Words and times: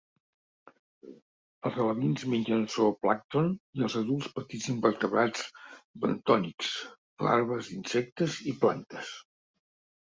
Els 1.69 1.77
alevins 1.83 2.23
mengen 2.31 2.65
zooplàncton 2.77 3.51
i 3.81 3.85
els 3.89 3.99
adults 4.01 4.33
petits 4.39 4.73
invertebrats 4.75 5.47
bentònics, 6.07 6.75
larves 7.29 7.73
d'insectes 7.75 8.45
i 8.55 8.61
plantes. 8.65 9.17